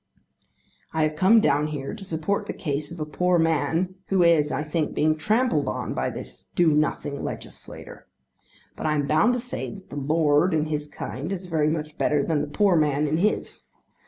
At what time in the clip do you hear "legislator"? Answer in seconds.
7.23-8.07